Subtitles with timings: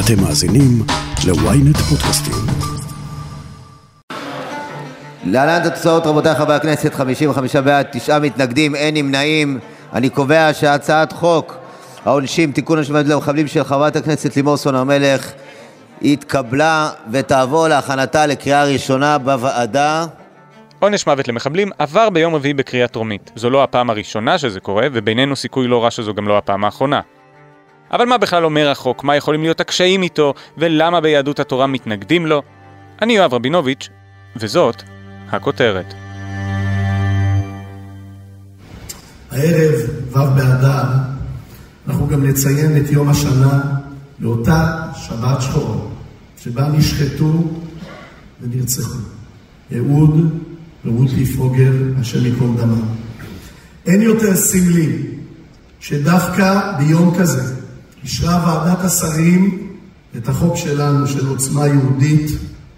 [0.00, 0.82] אתם מאזינים
[1.26, 2.34] ל-ynet פודקאסטים.
[5.24, 9.58] להלן התוצאות, רבותיי חברי הכנסת, 55 בעד, תשעה מתנגדים, אין נמנעים.
[9.92, 11.56] אני קובע שהצעת חוק
[12.04, 15.32] העונשין (תיקון השוואת למחבלים) של חברת הכנסת לימור סון הר מלך
[16.02, 20.06] התקבלה ותעבור להכנתה לקריאה ראשונה בוועדה.
[20.80, 23.30] עונש מוות למחבלים עבר ביום רביעי בקריאה טרומית.
[23.36, 27.00] זו לא הפעם הראשונה שזה קורה, ובינינו סיכוי לא רע שזו גם לא הפעם האחרונה.
[27.92, 32.42] אבל מה בכלל אומר החוק, מה יכולים להיות הקשיים איתו, ולמה ביהדות התורה מתנגדים לו?
[33.02, 33.88] אני יואב רבינוביץ',
[34.36, 34.82] וזאת
[35.30, 35.94] הכותרת.
[39.30, 39.74] הערב,
[40.10, 40.82] ו' באדר,
[41.88, 43.60] אנחנו גם נציין את יום השנה
[44.20, 45.76] לאותה שבת שחורה,
[46.38, 47.44] שבה נשחטו
[48.40, 48.98] ונרצחו
[49.76, 50.40] אהוד
[50.84, 52.82] ורותי פוגל, השם ייקום דמם.
[53.86, 55.02] אין יותר סמלי
[55.80, 57.55] שדווקא ביום כזה
[58.02, 59.68] אישרה ועדת השרים
[60.16, 62.30] את החוק שלנו, של עוצמה יהודית.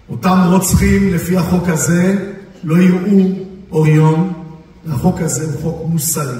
[0.09, 2.29] אותם רוצחים, לפי החוק הזה,
[2.63, 3.29] לא יראו
[3.71, 4.33] אור יום.
[4.85, 6.39] והחוק הזה הוא חוק מוסרי,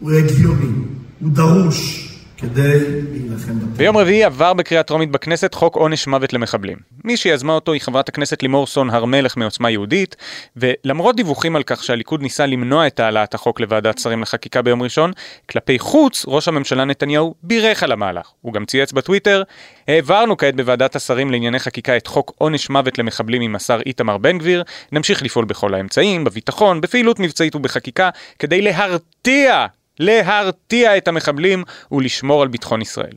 [0.00, 0.72] הוא הגיוני,
[1.20, 2.07] הוא דרוש.
[2.38, 3.76] כדי להילחם בטרור.
[3.76, 6.76] ביום רביעי עבר בקריאה טרומית בכנסת חוק עונש מוות למחבלים.
[7.04, 10.16] מי שיזמה אותו היא חברת הכנסת לימור סון הר מלך מעוצמה יהודית,
[10.56, 15.12] ולמרות דיווחים על כך שהליכוד ניסה למנוע את העלאת החוק לוועדת שרים לחקיקה ביום ראשון,
[15.50, 18.30] כלפי חוץ ראש הממשלה נתניהו בירך על המהלך.
[18.40, 19.42] הוא גם צייץ בטוויטר,
[19.88, 24.38] העברנו כעת בוועדת השרים לענייני חקיקה את חוק עונש מוות למחבלים עם השר איתמר בן
[24.38, 29.66] גביר, נמשיך לפעול בכל האמצעים, בביטחון, בפעילות מבצעית ובחקיקה, כדי להרתיע
[29.98, 33.14] להרתיע את המחבלים ולשמור על ביטחון ישראל.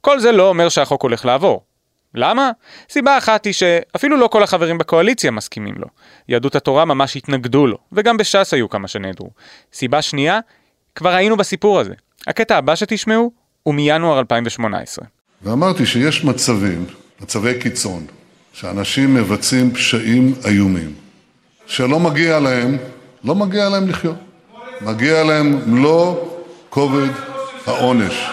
[0.00, 1.62] כל זה לא אומר שהחוק הולך לעבור.
[2.14, 2.50] למה?
[2.90, 5.86] סיבה אחת היא שאפילו לא כל החברים בקואליציה מסכימים לו.
[6.28, 9.30] יהדות התורה ממש התנגדו לו, וגם בש"ס היו כמה שנעדרו.
[9.72, 10.40] סיבה שנייה,
[10.94, 11.94] כבר היינו בסיפור הזה.
[12.26, 13.32] הקטע הבא שתשמעו
[13.62, 15.04] הוא מינואר 2018.
[15.42, 16.86] ואמרתי שיש מצבים,
[17.20, 18.06] מצבי קיצון,
[18.52, 20.94] שאנשים מבצעים פשעים איומים,
[21.66, 22.76] שלא מגיע להם,
[23.24, 24.16] לא מגיע להם לחיות.
[24.80, 26.14] מגיע להם מלוא
[26.70, 27.08] כובד
[27.66, 28.30] העונש.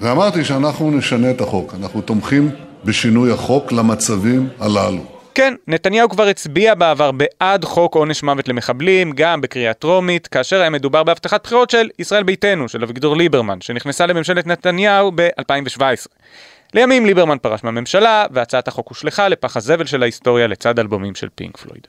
[0.00, 1.74] ואמרתי שאנחנו נשנה את החוק.
[1.80, 2.50] אנחנו תומכים
[2.84, 5.04] בשינוי החוק למצבים הללו.
[5.34, 10.70] כן, נתניהו כבר הצביע בעבר בעד חוק עונש מוות למחבלים, גם בקריאה טרומית, כאשר היה
[10.70, 15.82] מדובר בהבטחת בחירות של ישראל ביתנו, של אביגדור ליברמן, שנכנסה לממשלת נתניהו ב-2017.
[16.74, 21.56] לימים ליברמן פרש מהממשלה, והצעת החוק הושלכה לפח הזבל של ההיסטוריה לצד אלבומים של פינק
[21.56, 21.86] פלויד.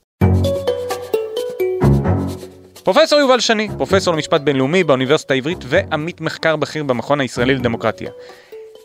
[2.84, 8.12] פרופסור יובל שני, פרופסור למשפט בינלאומי באוניברסיטה העברית ועמית מחקר בכיר במכון הישראלי לדמוקרטיה.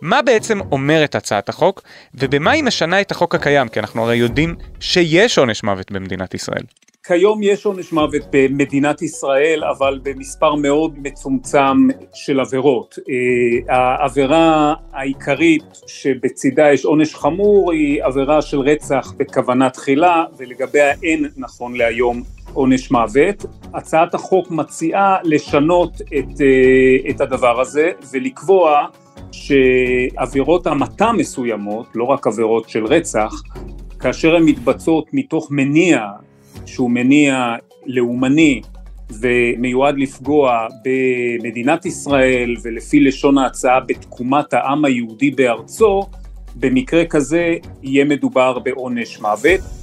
[0.03, 1.83] מה בעצם אומרת הצעת החוק,
[2.15, 3.69] ובמה היא משנה את החוק הקיים?
[3.69, 6.63] כי אנחנו הרי יודעים שיש עונש מוות במדינת ישראל.
[7.07, 12.99] כיום יש עונש מוות במדינת ישראל, אבל במספר מאוד מצומצם של עבירות.
[13.09, 21.29] אה, העבירה העיקרית שבצידה יש עונש חמור היא עבירה של רצח בכוונה תחילה, ולגביה אין
[21.37, 22.23] נכון להיום
[22.59, 23.45] עונש מוות.
[23.75, 28.87] הצעת החוק מציעה לשנות את, אה, את הדבר הזה ולקבוע
[29.33, 33.43] שעבירות המתה מסוימות, לא רק עבירות של רצח,
[34.01, 36.07] כאשר הן מתבצעות מתוך מניע
[36.67, 37.55] שהוא מניע
[37.87, 38.61] לאומני
[39.21, 46.03] ומיועד לפגוע במדינת ישראל ולפי לשון ההצעה בתקומת העם היהודי בארצו,
[46.57, 49.78] במקרה כזה יהיה מדובר בעונש מוות.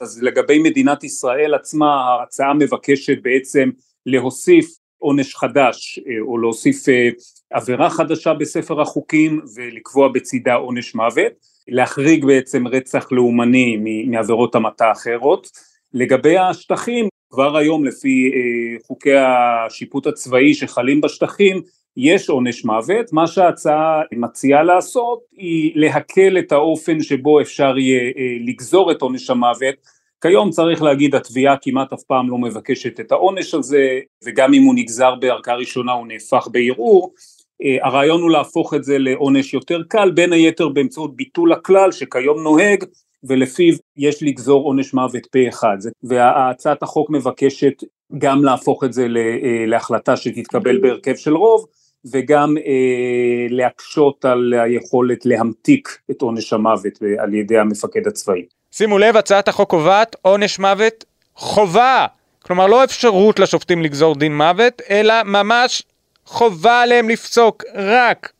[0.00, 3.70] אז לגבי מדינת ישראל עצמה ההצעה מבקשת בעצם
[4.06, 4.66] להוסיף
[4.98, 7.08] עונש חדש אה, או להוסיף אה,
[7.50, 11.32] עבירה חדשה בספר החוקים ולקבוע בצידה עונש מוות,
[11.68, 15.50] להחריג בעצם רצח לאומני מעבירות המתה אחרות.
[15.94, 21.62] לגבי השטחים, כבר היום לפי אה, חוקי השיפוט הצבאי שחלים בשטחים,
[21.96, 28.36] יש עונש מוות, מה שההצעה מציעה לעשות היא להקל את האופן שבו אפשר יהיה אה,
[28.46, 29.74] לגזור את עונש המוות,
[30.20, 34.74] כיום צריך להגיד התביעה כמעט אף פעם לא מבקשת את העונש הזה וגם אם הוא
[34.74, 37.14] נגזר בערכאה ראשונה הוא נהפך בערעור,
[37.62, 42.42] אה, הרעיון הוא להפוך את זה לעונש יותר קל בין היתר באמצעות ביטול הכלל שכיום
[42.42, 42.84] נוהג
[43.24, 47.82] ולפיו יש לגזור עונש מוות פה אחד והצעת החוק מבקשת
[48.18, 51.66] גם להפוך את זה אה, להחלטה שתתקבל בהרכב של רוב
[52.12, 58.42] וגם אה, להקשות על היכולת להמתיק את עונש המוות אה, על ידי המפקד הצבאי.
[58.70, 61.04] שימו לב, הצעת החוק קובעת עונש מוות
[61.34, 62.06] חובה.
[62.42, 65.82] כלומר, לא אפשרות לשופטים לגזור דין מוות, אלא ממש
[66.26, 68.32] חובה עליהם לפסוק רק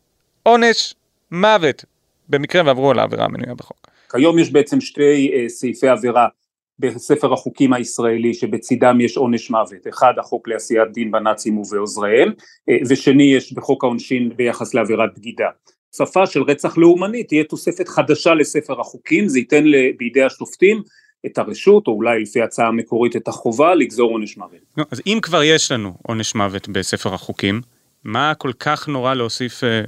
[0.42, 0.94] עונש
[1.30, 1.84] מוות,
[2.28, 3.85] במקרה ועברו על העבירה המנויה בחוק.
[4.10, 6.28] כיום יש בעצם שתי אה, סעיפי עבירה
[6.78, 12.32] בספר החוקים הישראלי שבצידם יש עונש מוות, אחד החוק לעשיית דין בנאצים ובעוזריהם,
[12.68, 15.48] אה, ושני יש בחוק העונשין ביחס לעבירת בגידה.
[15.96, 19.64] שפה של רצח לאומני תהיה תוספת חדשה לספר החוקים, זה ייתן
[19.98, 20.82] בידי השופטים
[21.26, 24.60] את הרשות, או אולי לפי ההצעה המקורית את החובה, לגזור עונש מוות.
[24.76, 27.60] לא, אז אם כבר יש לנו עונש מוות בספר החוקים,
[28.04, 29.80] מה כל כך נורא להוסיף אה,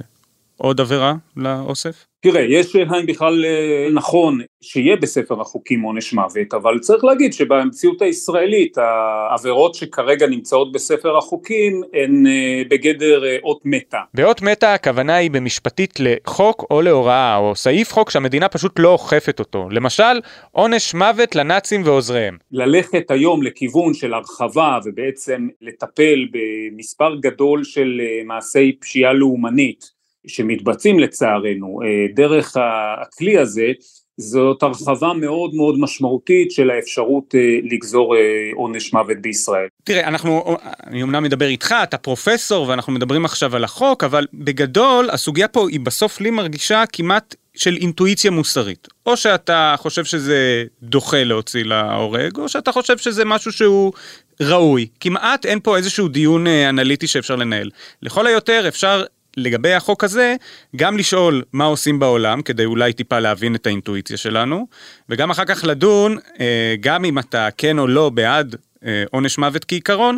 [0.61, 2.05] עוד עבירה לאוסף?
[2.21, 7.33] תראה, יש שאלה אם בכלל אה, נכון שיהיה בספר החוקים עונש מוות, אבל צריך להגיד
[7.33, 13.97] שבמציאות הישראלית העבירות שכרגע נמצאות בספר החוקים הן אה, בגדר אה, אות מתה.
[14.13, 19.39] באות מתה הכוונה היא במשפטית לחוק או להוראה או סעיף חוק שהמדינה פשוט לא אוכפת
[19.39, 19.67] אותו.
[19.71, 20.19] למשל,
[20.51, 22.37] עונש מוות לנאצים ועוזריהם.
[22.51, 31.79] ללכת היום לכיוון של הרחבה ובעצם לטפל במספר גדול של מעשי פשיעה לאומנית שמתבצעים לצערנו
[31.81, 32.57] אה, דרך
[33.01, 33.71] הכלי הזה,
[34.19, 37.39] זאת הרחבה מאוד מאוד משמעותית של האפשרות אה,
[37.71, 38.21] לגזור אה,
[38.55, 39.67] עונש מוות בישראל.
[39.83, 40.57] תראה, אנחנו,
[40.87, 45.69] אני אמנם מדבר איתך, אתה פרופסור ואנחנו מדברים עכשיו על החוק, אבל בגדול הסוגיה פה
[45.69, 48.87] היא בסוף לי מרגישה כמעט של אינטואיציה מוסרית.
[49.05, 53.93] או שאתה חושב שזה דוחה להוציא להורג, או שאתה חושב שזה משהו שהוא
[54.41, 54.87] ראוי.
[54.99, 57.69] כמעט אין פה איזשהו דיון אנליטי שאפשר לנהל.
[58.01, 59.03] לכל היותר אפשר
[59.37, 60.35] לגבי החוק הזה,
[60.75, 64.67] גם לשאול מה עושים בעולם, כדי אולי טיפה להבין את האינטואיציה שלנו,
[65.09, 68.55] וגם אחר כך לדון, אה, גם אם אתה כן או לא בעד
[68.85, 70.17] אה, עונש מוות כעיקרון,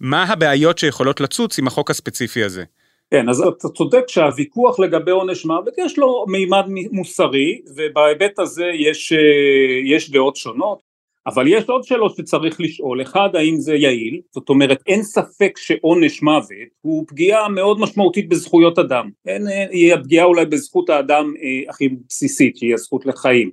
[0.00, 2.64] מה הבעיות שיכולות לצוץ עם החוק הספציפי הזה.
[3.10, 9.12] כן, אז אתה צודק שהוויכוח לגבי עונש מוות יש לו מימד מוסרי, ובהיבט הזה יש,
[9.12, 9.18] אה,
[9.96, 10.93] יש דעות שונות.
[11.26, 16.22] אבל יש עוד שאלות שצריך לשאול, אחד האם זה יעיל, זאת אומרת אין ספק שעונש
[16.22, 21.88] מוות הוא פגיעה מאוד משמעותית בזכויות אדם, אין, היא הפגיעה אולי בזכות האדם אה, הכי
[22.08, 23.50] בסיסית שהיא הזכות לחיים,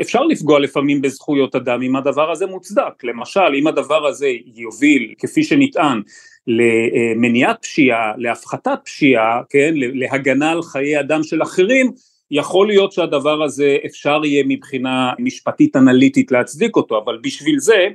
[0.00, 5.42] אפשר לפגוע לפעמים בזכויות אדם אם הדבר הזה מוצדק, למשל אם הדבר הזה יוביל כפי
[5.44, 6.02] שנטען
[6.46, 11.92] למניעת פשיעה, להפחתת פשיעה, כן, להגנה על חיי אדם של אחרים
[12.30, 17.86] יכול להיות שהדבר הזה אפשר יהיה מבחינה משפטית אנליטית להצדיק אותו, אבל בשביל זה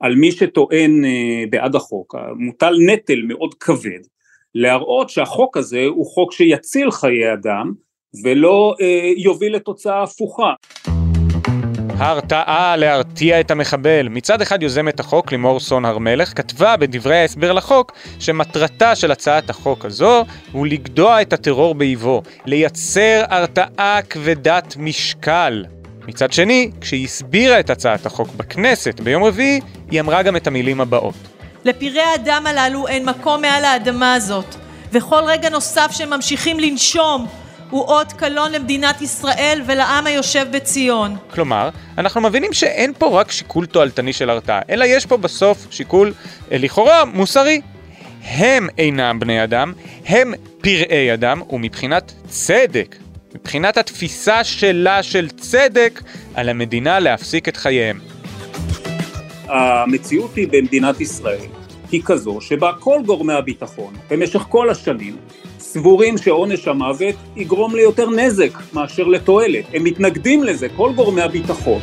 [0.00, 4.00] על מי שטוען אה, בעד החוק מוטל נטל מאוד כבד
[4.54, 7.72] להראות שהחוק הזה הוא חוק שיציל חיי אדם
[8.24, 10.52] ולא אה, יוביל לתוצאה הפוכה.
[11.98, 14.08] הרתעה להרתיע את המחבל.
[14.08, 19.50] מצד אחד יוזמת החוק לימור סון הר מלך כתבה בדברי ההסבר לחוק שמטרתה של הצעת
[19.50, 25.64] החוק הזו הוא לגדוע את הטרור באיבו, לייצר הרתעה כבדת משקל.
[26.08, 29.60] מצד שני, כשהיא הסבירה את הצעת החוק בכנסת ביום רביעי,
[29.90, 31.14] היא אמרה גם את המילים הבאות.
[31.64, 34.54] לפראי האדם הללו אין מקום מעל האדמה הזאת,
[34.92, 37.26] וכל רגע נוסף שהם ממשיכים לנשום
[37.70, 41.16] הוא אות קלון למדינת ישראל ולעם היושב בציון.
[41.34, 41.68] כלומר,
[41.98, 46.12] אנחנו מבינים שאין פה רק שיקול תועלתני של הרתעה, אלא יש פה בסוף שיקול
[46.52, 47.60] אה, לכאורה מוסרי.
[48.22, 49.72] הם אינם בני אדם,
[50.06, 52.96] הם פראי אדם, ומבחינת צדק,
[53.34, 56.02] מבחינת התפיסה שלה של צדק,
[56.34, 58.00] על המדינה להפסיק את חייהם.
[59.48, 61.46] המציאות היא במדינת ישראל
[61.92, 65.16] היא כזו שבה כל גורמי הביטחון במשך כל השנים
[65.66, 69.64] סבורים שעונש המוות יגרום ליותר נזק מאשר לתועלת.
[69.74, 71.80] הם מתנגדים לזה, כל גורמי הביטחון.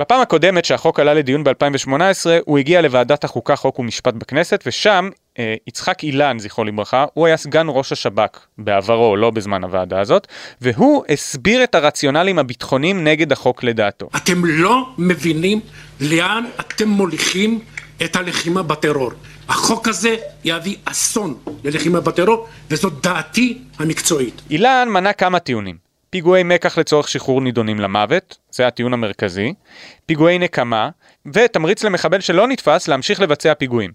[0.00, 5.54] בפעם הקודמת שהחוק עלה לדיון ב-2018, הוא הגיע לוועדת החוקה, חוק ומשפט בכנסת, ושם אה,
[5.66, 10.26] יצחק אילן, זכרו לברכה, הוא היה סגן ראש השב"כ בעברו, לא בזמן הוועדה הזאת,
[10.60, 14.08] והוא הסביר את הרציונלים הביטחוניים נגד החוק לדעתו.
[14.16, 15.60] אתם לא מבינים
[16.00, 17.58] לאן אתם מוליכים
[18.04, 19.10] את הלחימה בטרור.
[19.48, 21.34] החוק הזה יביא אסון
[21.64, 24.42] ללחימה בטרור, וזאת דעתי המקצועית.
[24.50, 25.76] אילן מנה כמה טיעונים.
[26.10, 29.54] פיגועי מקח לצורך שחרור נידונים למוות, זה הטיעון המרכזי,
[30.06, 30.90] פיגועי נקמה,
[31.34, 33.90] ותמריץ למחבל שלא נתפס להמשיך לבצע פיגועים.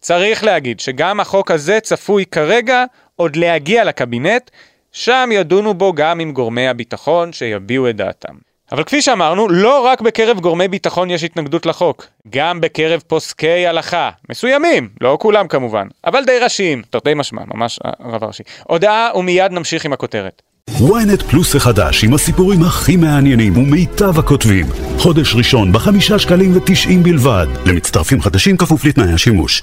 [0.00, 2.84] צריך להגיד שגם החוק הזה צפוי כרגע
[3.16, 4.50] עוד להגיע לקבינט,
[4.92, 8.34] שם ידונו בו גם עם גורמי הביטחון שיביעו את דעתם.
[8.72, 14.10] אבל כפי שאמרנו, לא רק בקרב גורמי ביטחון יש התנגדות לחוק, גם בקרב פוסקי הלכה,
[14.30, 18.42] מסוימים, לא כולם כמובן, אבל די ראשיים, תרתי משמע, ממש הרב הראשי.
[18.68, 20.42] הודעה ומיד נמשיך עם הכותרת.
[20.70, 24.66] ynet פלוס החדש עם הסיפורים הכי מעניינים ומיטב הכותבים.
[24.98, 27.46] חודש ראשון בחמישה שקלים ותשעים בלבד.
[27.66, 29.62] למצטרפים חדשים כפוף לתנאי השימוש.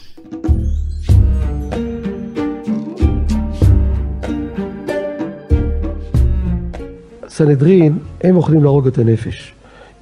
[7.32, 9.54] סנהדרין, הם יכולים להרוג את הנפש.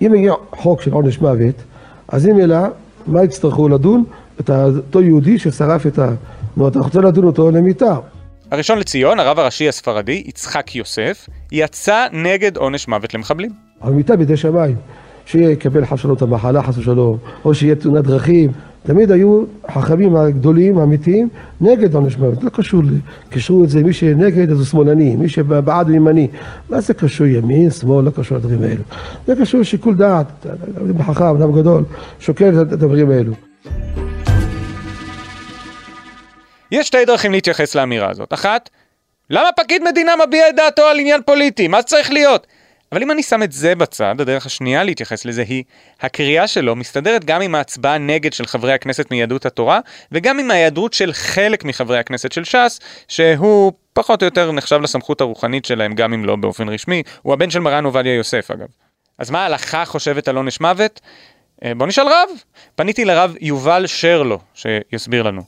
[0.02, 1.56] אם יהיה חוק של עונש מוות,
[2.08, 2.58] אז אם אלא,
[3.08, 4.04] מה יצטרכו לדון?
[4.40, 6.10] את אותו יהודי ששרף את ה...
[6.58, 7.96] אומרת, אנחנו רוצים לדון אותו למיתה.
[8.52, 13.52] הראשון לציון, הרב הראשי הספרדי, יצחק יוסף, יצא נגד עונש מוות למחבלים.
[13.82, 14.76] אבל מיתה בידי שמיים.
[15.26, 15.84] שיקבל
[16.14, 18.52] את המחלה חס ושלום, או שיהיה תאונת דרכים,
[18.84, 21.30] תמיד היו חכמים הגדולים, האמיתיים,
[21.62, 22.44] נגד עונש מוות.
[22.44, 22.82] לא קשור,
[23.30, 26.28] קישרו את זה, מי שנגד אז הוא שמאלני, מי שבעד הוא ימני.
[26.70, 28.84] מה זה קשור ימין, שמאל, לא קשור לדברים האלו.
[29.28, 30.46] זה קשור לשיקול דעת,
[30.78, 31.84] אדם חכם, אדם גדול,
[32.20, 33.34] שוקל את הדברים האלו.
[36.72, 38.34] יש שתי דרכים להתייחס לאמירה הזאת.
[38.34, 38.70] אחת,
[39.30, 41.68] למה פקיד מדינה מביע את דעתו על עניין פוליטי?
[41.68, 42.48] מה זה צריך להיות?
[42.92, 45.64] אבל אם אני שם את זה בצד, הדרך השנייה להתייחס לזה היא,
[46.02, 49.80] הקריאה שלו מסתדרת גם עם ההצבעה נגד של חברי הכנסת מיהדות התורה,
[50.12, 55.22] וגם עם ההיעדרות של חלק מחברי הכנסת של ש"ס, שהוא פחות או יותר נחשב לסמכות
[55.22, 58.68] הרוחנית שלהם, גם אם לא באופן רשמי, הוא הבן של מרן עובדיה יוסף אגב.
[59.18, 61.02] אז מה ההלכה חושבת על עונש מוות?
[61.64, 62.30] אה, בוא נשאל רב.
[62.76, 65.42] פניתי לרב יובל שרלו, שיסביר לנו.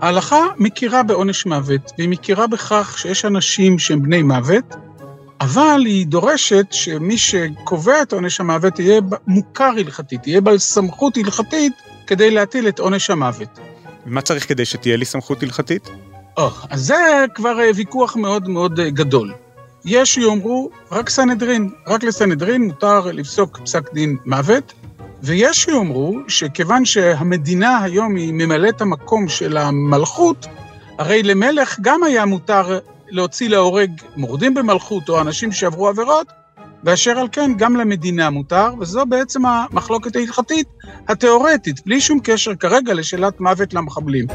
[0.00, 4.74] ההלכה מכירה בעונש מוות, והיא מכירה בכך שיש אנשים שהם בני מוות,
[5.44, 11.72] אבל היא דורשת שמי שקובע את עונש המוות יהיה מוכר הלכתית, יהיה בעל סמכות הלכתית
[12.06, 13.58] כדי להטיל את עונש המוות.
[14.06, 15.88] מה צריך כדי שתהיה לי סמכות הלכתית?
[16.36, 19.32] או, אז זה כבר אה, ויכוח מאוד מאוד אה, גדול.
[19.84, 24.72] יש שיאמרו, רק סנהדרין, רק לסנהדרין מותר לפסוק פסק דין מוות,
[25.22, 30.46] ויש שיאמרו שכיוון שהמדינה היום היא ממלאת המקום של המלכות,
[30.98, 32.78] הרי למלך גם היה מותר
[33.14, 36.26] להוציא להורג מורדים במלכות או אנשים שעברו עבירות,
[36.84, 40.66] ואשר על כן גם למדינה מותר, וזו בעצם המחלוקת ההלכתית
[41.08, 44.26] התיאורטית, בלי שום קשר כרגע לשאלת מוות למחבלים.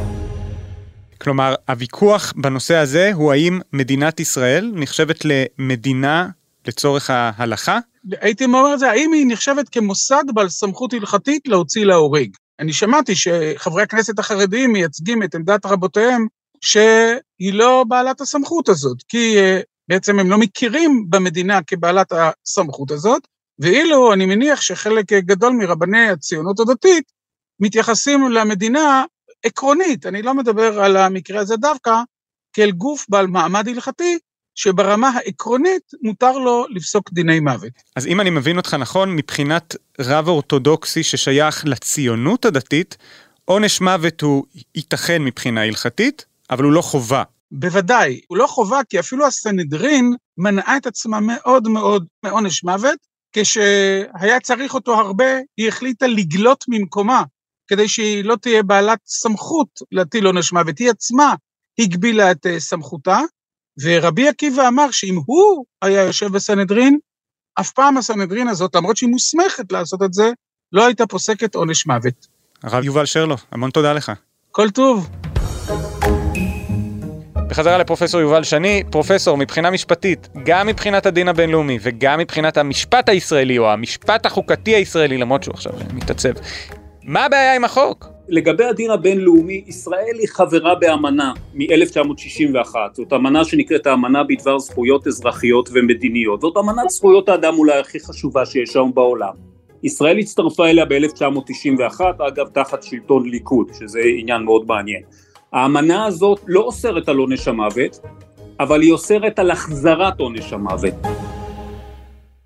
[1.21, 6.27] כלומר, הוויכוח בנושא הזה הוא האם מדינת ישראל נחשבת למדינה
[6.67, 7.79] לצורך ההלכה?
[8.21, 12.29] הייתי אומר את זה, האם היא נחשבת כמוסד בעל סמכות הלכתית להוציא להורג?
[12.59, 16.27] אני שמעתי שחברי הכנסת החרדיים מייצגים את עמדת רבותיהם
[16.61, 23.27] שהיא לא בעלת הסמכות הזאת, כי uh, בעצם הם לא מכירים במדינה כבעלת הסמכות הזאת,
[23.59, 27.11] ואילו אני מניח שחלק גדול מרבני הציונות הדתית
[27.59, 29.03] מתייחסים למדינה
[29.43, 32.01] עקרונית, אני לא מדבר על המקרה הזה דווקא,
[32.53, 34.19] כאל גוף בעל מעמד הלכתי,
[34.55, 37.71] שברמה העקרונית מותר לו לפסוק דיני מוות.
[37.95, 42.97] אז אם אני מבין אותך נכון, מבחינת רב אורתודוקסי ששייך לציונות הדתית,
[43.45, 44.43] עונש מוות הוא
[44.75, 47.23] ייתכן מבחינה הלכתית, אבל הוא לא חובה.
[47.51, 52.97] בוודאי, הוא לא חובה כי אפילו הסנהדרין מנעה את עצמה מאוד מאוד מעונש מוות,
[53.31, 55.25] כשהיה צריך אותו הרבה,
[55.57, 57.23] היא החליטה לגלות ממקומה,
[57.67, 60.79] כדי שהיא לא תהיה בעלת סמכות להטיל עונש מוות.
[60.79, 61.33] היא עצמה
[61.79, 63.19] הגבילה את אה, סמכותה,
[63.83, 66.97] ורבי עקיבא אמר שאם הוא היה יושב בסנהדרין,
[67.59, 70.31] אף פעם הסנהדרין הזאת, למרות שהיא מוסמכת לעשות את זה,
[70.71, 72.27] לא הייתה פוסקת עונש מוות.
[72.63, 74.11] הרב יובל שרלו, המון תודה לך.
[74.51, 75.09] כל טוב.
[77.49, 83.57] בחזרה לפרופסור יובל שני, פרופסור, מבחינה משפטית, גם מבחינת הדין הבינלאומי וגם מבחינת המשפט הישראלי
[83.57, 86.29] או המשפט החוקתי הישראלי, למרות שהוא עכשיו מתעצב,
[87.03, 88.07] מה הבעיה עם החוק?
[88.27, 95.69] לגבי הדין הבינלאומי, ישראל היא חברה באמנה מ-1961, זאת אמנה שנקראת האמנה בדבר זכויות אזרחיות
[95.73, 99.33] ומדיניות, זאת אמנת זכויות האדם אולי הכי חשובה שיש היום בעולם.
[99.83, 105.01] ישראל הצטרפה אליה ב-1991, אגב תחת שלטון ליכוד, שזה עניין מאוד מעניין.
[105.53, 107.99] האמנה הזאת לא אוסרת על עונש המוות,
[108.59, 110.93] אבל היא אוסרת על החזרת עונש המוות.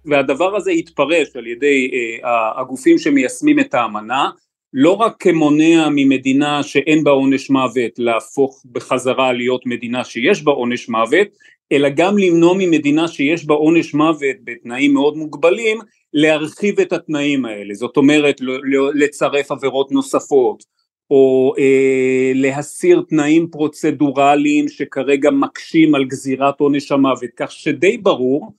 [0.05, 4.29] והדבר הזה יתפרש על ידי אה, הגופים שמיישמים את האמנה,
[4.74, 10.89] לא רק כמונע ממדינה שאין בה עונש מוות להפוך בחזרה להיות מדינה שיש בה עונש
[10.89, 11.27] מוות,
[11.72, 15.79] אלא גם למנוע ממדינה שיש בה עונש מוות בתנאים מאוד מוגבלים,
[16.13, 18.41] להרחיב את התנאים האלה, זאת אומרת
[18.93, 20.63] לצרף עבירות נוספות,
[21.13, 28.53] או אה, להסיר תנאים פרוצדורליים שכרגע מקשים על גזירת עונש המוות, כך שדי ברור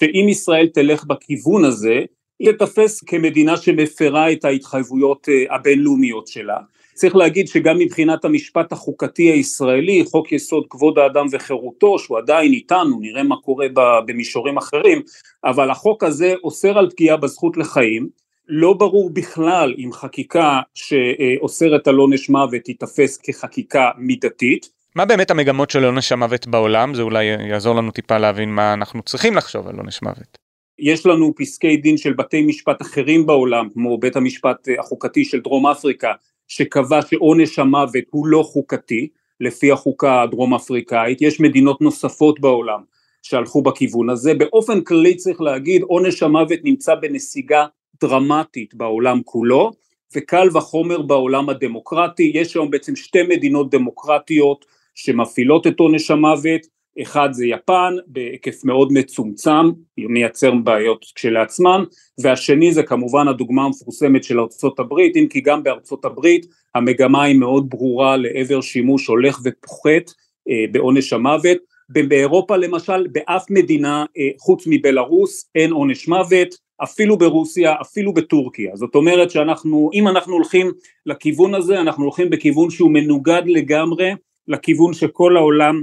[0.00, 2.00] שאם ישראל תלך בכיוון הזה,
[2.38, 6.56] היא תתפס כמדינה שמפרה את ההתחייבויות אה, הבינלאומיות שלה.
[6.94, 13.00] צריך להגיד שגם מבחינת המשפט החוקתי הישראלי, חוק יסוד כבוד האדם וחירותו, שהוא עדיין איתנו,
[13.00, 13.66] נראה מה קורה
[14.06, 15.02] במישורים אחרים,
[15.44, 18.08] אבל החוק הזה אוסר על פגיעה בזכות לחיים,
[18.48, 24.68] לא ברור בכלל אם חקיקה שאוסרת על עונש מוות תיתפס כחקיקה מידתית.
[24.96, 26.94] מה באמת המגמות של עונש המוות בעולם?
[26.94, 30.38] זה אולי יעזור לנו טיפה להבין מה אנחנו צריכים לחשוב על עונש מוות.
[30.78, 35.66] יש לנו פסקי דין של בתי משפט אחרים בעולם, כמו בית המשפט החוקתי של דרום
[35.66, 36.12] אפריקה,
[36.48, 39.08] שקבע שעונש המוות הוא לא חוקתי,
[39.40, 42.80] לפי החוקה הדרום אפריקאית, יש מדינות נוספות בעולם
[43.22, 47.66] שהלכו בכיוון הזה, באופן כללי צריך להגיד עונש המוות נמצא בנסיגה
[48.00, 49.70] דרמטית בעולם כולו,
[50.16, 56.60] וקל וחומר בעולם הדמוקרטי, יש היום בעצם שתי מדינות דמוקרטיות שמפעילות את עונש המוות,
[57.02, 61.84] אחד זה יפן בהיקף מאוד מצומצם, מייצר בעיות כשלעצמן,
[62.22, 67.36] והשני זה כמובן הדוגמה המפורסמת של ארצות הברית, אם כי גם בארצות הברית המגמה היא
[67.36, 70.12] מאוד ברורה לעבר שימוש הולך ופוחת
[70.48, 71.58] אה, בעונש המוות,
[71.88, 78.94] באירופה למשל באף מדינה אה, חוץ מבלארוס אין עונש מוות, אפילו ברוסיה, אפילו בטורקיה, זאת
[78.94, 80.70] אומרת שאנחנו, אם אנחנו הולכים
[81.06, 84.10] לכיוון הזה, אנחנו הולכים בכיוון שהוא מנוגד לגמרי
[84.48, 85.82] לכיוון שכל העולם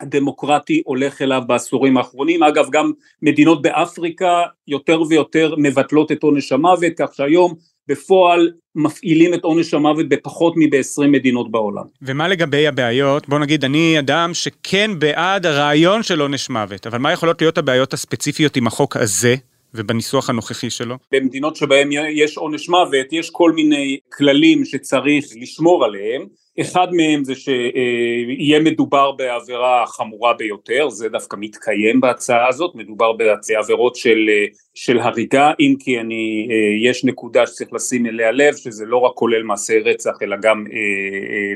[0.00, 6.92] הדמוקרטי הולך אליו בעשורים האחרונים, אגב גם מדינות באפריקה יותר ויותר מבטלות את עונש המוות,
[6.98, 7.54] כך שהיום
[7.88, 11.82] בפועל מפעילים את עונש המוות בפחות מב-20 מדינות בעולם.
[12.02, 13.28] ומה לגבי הבעיות?
[13.28, 17.92] בוא נגיד, אני אדם שכן בעד הרעיון של עונש מוות, אבל מה יכולות להיות הבעיות
[17.92, 19.34] הספציפיות עם החוק הזה?
[19.74, 20.96] ובניסוח הנוכחי שלו?
[21.12, 26.26] במדינות שבהן יש עונש מוות, יש כל מיני כללים שצריך לשמור עליהם.
[26.60, 33.96] אחד מהם זה שיהיה מדובר בעבירה חמורה ביותר, זה דווקא מתקיים בהצעה הזאת, מדובר בעבירות
[33.96, 34.30] של,
[34.74, 36.48] של הריגה, אם כי אני,
[36.84, 40.64] יש נקודה שצריך לשים אליה לב, שזה לא רק כולל מעשי רצח, אלא גם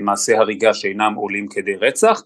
[0.01, 2.23] מעשי הריגה שאינם עולים כדי רצח.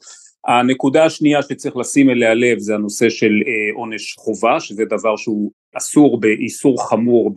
[0.46, 3.32] הנקודה השנייה שצריך לשים אליה לב זה הנושא של
[3.74, 7.30] עונש חובה, שזה דבר שהוא אסור באיסור חמור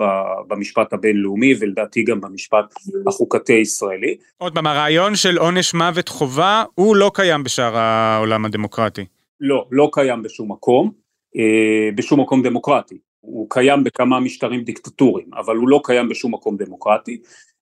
[0.48, 2.66] במשפט הבינלאומי ולדעתי גם במשפט
[3.08, 4.16] החוקתי הישראלי.
[4.38, 9.06] עוד פעם, הרעיון של עונש מוות חובה הוא לא קיים בשאר העולם הדמוקרטי.
[9.40, 10.92] לא, לא קיים בשום מקום,
[11.38, 12.98] אה, בשום מקום דמוקרטי.
[13.20, 17.18] הוא קיים בכמה משטרים דיקטטוריים, אבל הוא לא קיים בשום מקום דמוקרטי.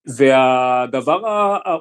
[0.06, 1.22] והדבר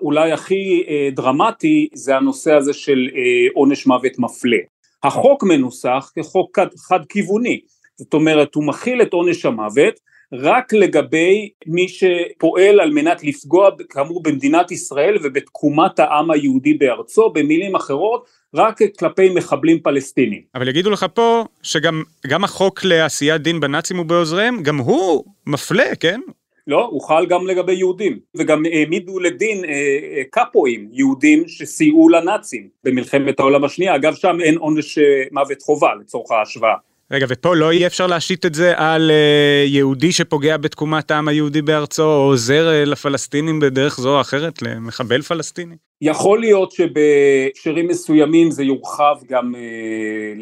[0.02, 4.58] אולי הכי אה, דרמטי זה הנושא הזה של אה, עונש מוות מפלה.
[5.02, 7.60] החוק מנוסח כחוק חד כיווני,
[8.00, 10.00] זאת אומרת הוא מכיל את עונש המוות
[10.32, 17.74] רק לגבי מי שפועל על מנת לפגוע כאמור במדינת ישראל ובתקומת העם היהודי בארצו, במילים
[17.74, 20.40] אחרות רק כלפי מחבלים פלסטינים.
[20.54, 26.20] אבל יגידו לך פה שגם החוק לעשיית דין בנאצים ובעוזריהם, גם הוא מפלה, כן?
[26.66, 32.68] לא, הוא חל גם לגבי יהודים, וגם העמידו לדין אה, אה, קאפואים יהודים שסייעו לנאצים
[32.84, 36.74] במלחמת העולם השנייה, אגב שם אין עונש אה, מוות חובה לצורך ההשוואה.
[37.12, 41.62] רגע, ופה לא יהיה אפשר להשית את זה על uh, יהודי שפוגע בתקומת העם היהודי
[41.62, 45.74] בארצו, או עוזר uh, לפלסטינים בדרך זו או אחרת, למחבל פלסטיני?
[46.02, 49.58] יכול להיות שבהקשרים מסוימים זה יורחב גם uh,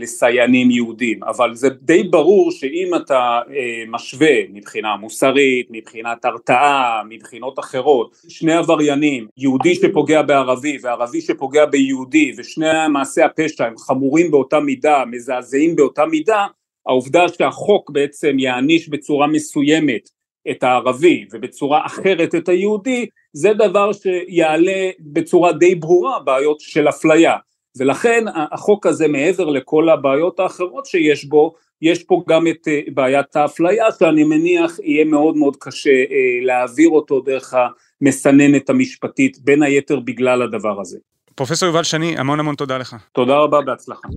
[0.00, 3.50] לסייענים יהודים, אבל זה די ברור שאם אתה uh,
[3.88, 12.33] משווה מבחינה מוסרית, מבחינת הרתעה, מבחינות אחרות, שני עבריינים, יהודי שפוגע בערבי וערבי שפוגע ביהודי,
[12.38, 16.46] ושני מעשי הפשע הם חמורים באותה מידה, מזעזעים באותה מידה,
[16.88, 20.09] העובדה שהחוק בעצם יעניש בצורה מסוימת
[20.51, 27.37] את הערבי ובצורה אחרת את היהודי, זה דבר שיעלה בצורה די ברורה בעיות של אפליה.
[27.79, 33.37] ולכן החוק הזה מעבר לכל הבעיות האחרות שיש בו, יש פה גם את אה, בעיית
[33.37, 36.07] האפליה שאני מניח יהיה מאוד מאוד קשה אה,
[36.42, 37.55] להעביר אותו דרך
[38.03, 40.98] המסננת המשפטית, בין היתר בגלל הדבר הזה.
[41.35, 42.96] פרופסור יובל שני, המון המון תודה לך.
[43.12, 44.09] תודה רבה, בהצלחה.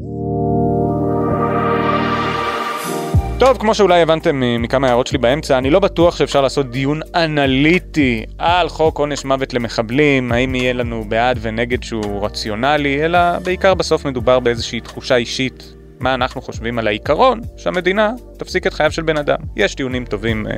[3.41, 8.25] טוב, כמו שאולי הבנתם מכמה הערות שלי באמצע, אני לא בטוח שאפשר לעשות דיון אנליטי
[8.37, 14.05] על חוק עונש מוות למחבלים, האם יהיה לנו בעד ונגד שהוא רציונלי, אלא בעיקר בסוף
[14.05, 19.17] מדובר באיזושהי תחושה אישית, מה אנחנו חושבים על העיקרון שהמדינה תפסיק את חייו של בן
[19.17, 19.39] אדם.
[19.55, 20.53] יש טיעונים טובים אה,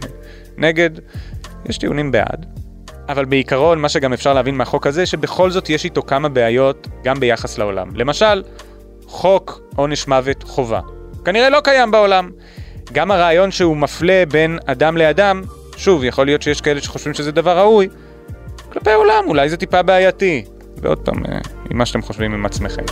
[0.58, 0.89] נגד,
[1.69, 2.46] יש טיעונים בעד.
[3.10, 7.19] אבל בעיקרון, מה שגם אפשר להבין מהחוק הזה, שבכל זאת יש איתו כמה בעיות גם
[7.19, 7.96] ביחס לעולם.
[7.96, 8.43] למשל,
[9.06, 10.80] חוק עונש מוות חובה.
[11.26, 12.30] כנראה לא קיים בעולם.
[12.91, 15.41] גם הרעיון שהוא מפלה בין אדם לאדם,
[15.78, 17.89] שוב, יכול להיות שיש כאלה שחושבים שזה דבר ראוי,
[18.74, 20.46] כלפי העולם אולי זה טיפה בעייתי.
[20.82, 21.39] ועוד פעם, אה,
[21.72, 22.84] עם מה שאתם חושבים עם עצמכם.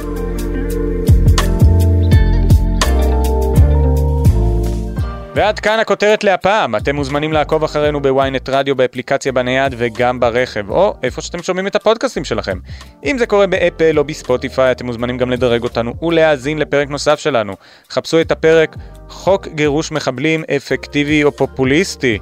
[5.36, 10.96] ועד כאן הכותרת להפעם, אתם מוזמנים לעקוב אחרינו בוויינט רדיו, באפליקציה בנייד וגם ברכב, או
[11.04, 12.58] איפה שאתם שומעים את הפודקאסטים שלכם.
[13.04, 17.54] אם זה קורה באפל או בספוטיפיי, אתם מוזמנים גם לדרג אותנו ולהאזין לפרק נוסף שלנו.
[17.90, 18.76] חפשו את הפרק
[19.10, 22.20] חוק גירוש מחבלים אפקטיבי או פופוליסטי.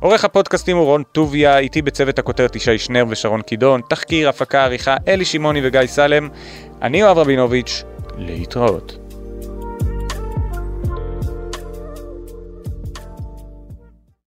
[0.00, 4.96] עורך הפודקאסטים הוא רון טוביה, איתי בצוות הכותרת ישי שנר ושרון קידון, תחקיר, הפקה, עריכה,
[5.08, 6.28] אלי שמעוני וגיא סלם.
[6.82, 7.84] אני יואב רבינוביץ',
[8.18, 8.99] להתראות.